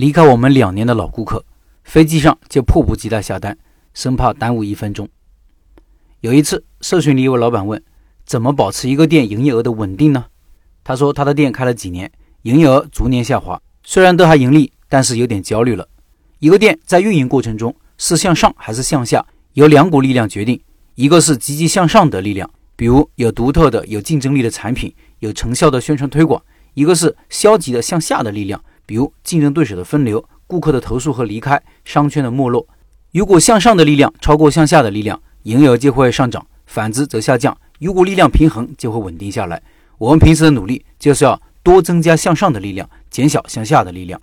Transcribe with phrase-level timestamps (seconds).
[0.00, 1.44] 离开我们两年的老顾客，
[1.84, 3.58] 飞机上就迫不及待下单，
[3.92, 5.06] 生怕耽误一分钟。
[6.20, 7.82] 有一次，社群里一位老板问
[8.24, 10.24] ：“怎么保持一个店营业额的稳定呢？”
[10.82, 12.10] 他说：“他的店开了几年，
[12.44, 15.86] 营业额逐年下滑，虽然都还盈利，但是有点焦虑了。
[16.38, 19.22] 一个店在运营过程中是向上还是向下，
[19.52, 20.58] 有两股力量决定，
[20.94, 26.40] 一个是积极向上的力量，比如有独特的、有竞争力的产品，有成效的宣传推广；
[26.72, 28.58] 一个是消极的向下的力量。”
[28.90, 32.66] 比如竞争对手的分流、顾客的投诉和离开、商圈的没落。
[33.12, 37.56] 如果向上的力量超过向下的力量，营业额就会上涨；反之则下降。
[37.78, 39.62] 如果力量平衡，就会稳定下来。
[39.96, 44.20] 我们平时的努力就是要多增加向上的力量，减小向下的力量。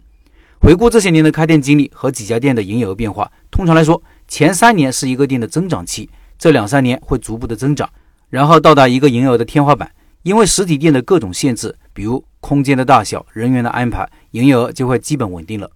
[0.59, 7.89] 回顾这些年的开店经历和几家店的营业额变化，通常来说，前三年是一个店的增长期，这两三年会逐步的增长，
[8.29, 9.89] 然后到达一个营业额的天花板。
[10.23, 15.67] 因为实体店的各种限制，比如空间的大小、人员的安排，营业额就会基本稳定了。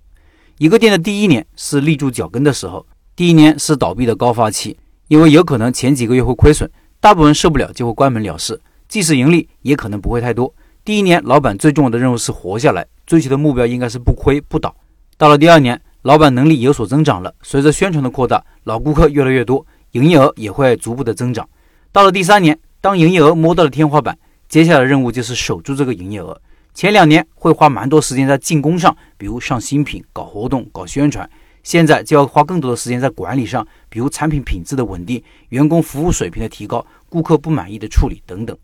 [0.60, 2.86] 一个店的第一年是立住脚跟的时候，
[3.16, 8.62] 第一年是倒闭的高发期，因为有可能前几个月会亏损，大部分受不了就会关门了事。
[8.88, 10.54] 即使盈利，也可能不会太多。
[10.86, 14.76] 第一年，老板最重要的任务是活下来，追求的目标应该是不亏不倒。
[15.18, 21.50] 到了第二年，老板能力有所增长了，随着宣传的扩大，老顾客越来越多，营业额也会逐步的增长。
[21.92, 24.16] 到了第三年，当营业额摸到了天花板。
[24.52, 26.38] 接下来的任务就是守住这个营业额。
[26.74, 31.28] 前两年会花蛮多时间在进攻上，比如上新品、搞活动、搞宣传。
[31.64, 38.58] 现在就要花更多的时间在管理上，比如产品品质的稳定、员工服务水平的提高、顾客不满意的处理等等。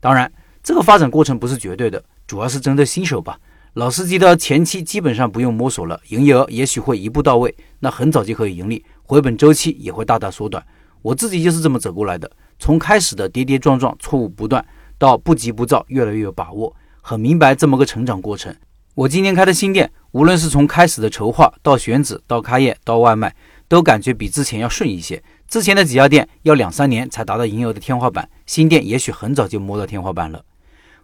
[0.00, 3.38] 当然，这个发展过程不是绝对的，主要是针对新手吧。
[3.74, 10.64] 老司机的前期基本上不用摸索了，营业额也许会一步到位，那很早就可以盈利，回本周期也会大大缩短。
[11.02, 14.64] 我自己就是这么走过来的，从开始的跌跌撞撞、错误不断。
[14.98, 18.54] 到不急不躁，越来越有把握，很明白这么个成长过程。
[18.94, 23.34] 我今年开的新店，无论是从开始的筹划到选址到开业到外卖，
[23.68, 25.22] 都感觉比之前要顺一些。
[25.46, 30.44] 之前的几家店要两三年才达到营业额的天花板，新店也许很早就摸到天花板了。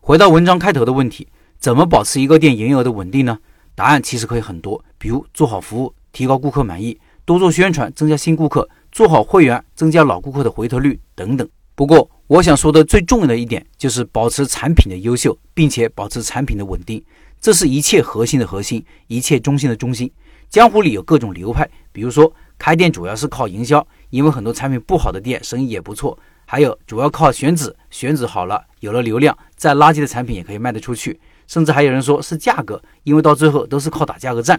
[0.00, 1.28] 回到文章开头的问题，
[1.58, 3.38] 怎么保持一个店营业额的稳定呢？
[3.76, 11.48] 答案其实可以很多，比如做好服务，提高顾客满意，多做宣传，增加新顾客，做好会员，增加老顾客的回头率等等。
[11.74, 17.02] 不过，我想说的最重要的一点就是保持产品的优秀，并且保持产品的稳定，
[17.38, 20.10] 这是一切核心的核心，一切中心的中心。
[20.48, 31.20] 江湖里有各种流派，比如说开店主要是靠营销，因为很多产品不好的店生意也不错；还有主要靠选址，选址好了有了流量，再垃圾的产品也可以卖得出去。
[31.46, 34.58] 甚至还有人说是价格，因为到最后都是靠打价格战。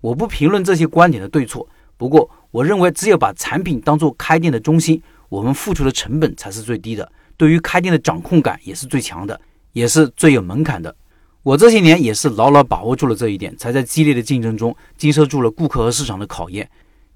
[0.00, 1.68] 我不评论这些观点的对错，
[1.98, 5.02] 不过我认为只有把产品当做开店的中心。
[5.32, 9.40] 我们付出的成本才是最低的，对于开店的掌控感也是最强的，
[9.72, 10.94] 也是最有门槛的。
[11.42, 16.68] 我这些年也是牢牢把握住了这一点，才在激烈的竞争中经受住了顾客和市场的考验。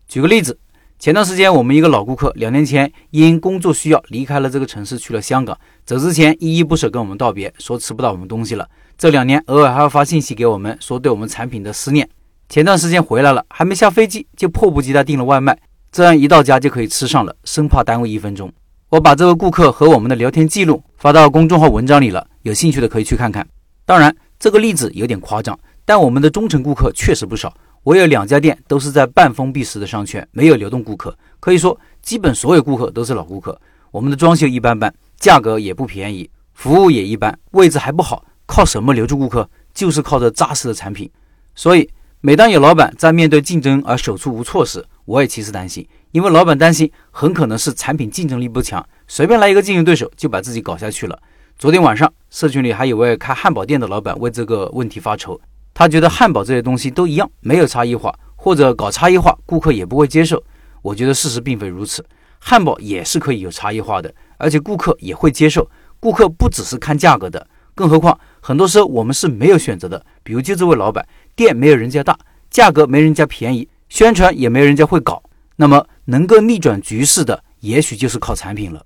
[0.09, 0.59] 举个例子，
[0.99, 8.67] 前段时间我们一个老顾客，两年前因工作需要离开了这个城市，去了香港，走之前依依不舍跟我们道别，说吃不到我们东西了。
[8.97, 12.09] 这两年偶尔还要发信息给我们，说对我们产品的思念。
[12.49, 15.59] 前段时间回来了，还没下飞机就迫不及待订了外卖。
[15.91, 18.53] 这样一到家就可以吃上了，生怕耽误一分钟。
[18.89, 23.47] 我把这位顾客和我们的聊天记录发到公众号文章里了，有兴趣的可以去看看。
[23.85, 27.53] 当然，这个例子有点夸张，但我们的忠诚顾客确实不少。
[27.83, 33.59] 我有两家店都是在半封闭式的商圈，没有流动顾客，可以说基本所有顾客都是老顾客。
[33.91, 39.49] 我们的装修一般般，价格也不便宜，服务也一般，位置还不好，靠什么留住顾客？
[39.73, 41.11] 就是靠着扎实的产品。
[41.55, 41.89] 所以，
[42.21, 51.19] 每当有老板在面对竞争而手足无措时，我也其实担心，因为老板担心很可能是产品竞争力不强，随便来一个竞争对手就把自己搞下去了。
[51.59, 55.41] 昨天晚上社群里还有位开汉堡店的老板为这个问题发愁，
[55.73, 60.43] 他觉得汉堡这些东西都一样，没有差异化，或者搞差异化，顾客也不会接受。
[60.83, 62.05] 我觉得事实并非如此，
[62.39, 65.69] 汉堡也是可以有差异化的，而且顾客也会接受。
[65.99, 70.05] 顾客不只是看价格的，更何况很多时候我们是没有选择的。
[70.23, 72.19] 比如就这位老板，店没有人家大，
[72.51, 73.69] 价格没人家便宜。
[73.89, 75.23] 宣传也没人家会搞，
[75.57, 78.85] 那么能够逆转局势的，也许就是靠产品了。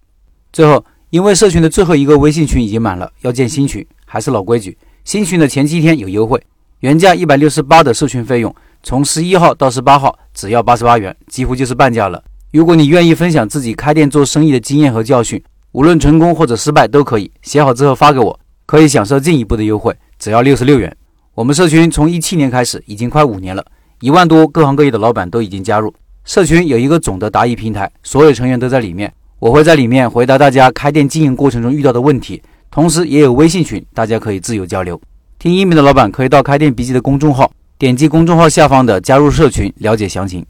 [0.53, 6.43] 最后，因为社群的最后一个微信群已经满了，要建新群，还是老规矩，新群的前七天有优惠，
[6.81, 12.23] 原价一百六十八的社群费用，从十一号到十八号只要八十八元，几乎就是半价了。
[12.53, 15.43] 如果你愿意分享自己开店做生意的经验和教训，
[15.73, 20.95] 无论成功或者失败都可以，写好之后发给我，可以享受进一步的优惠，只要六十六元。
[21.35, 23.65] 我们社群从一七年开始，已经快五年了。
[24.03, 25.93] 一万多各行各业的老板都已经加入
[26.25, 29.13] 社群，有一个总的答疑平台，所有成员都在里面。
[29.39, 34.99] 我会在里面回答大家开店经营过程中遇到的问题，同时也有微信群，大家可以自由交流。
[35.39, 40.45] 听音频的老板可以到开店笔记的公众号点击公众号下方的加入社群了解详情。